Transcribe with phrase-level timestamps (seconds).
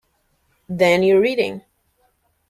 [0.67, 1.61] Then you're reading.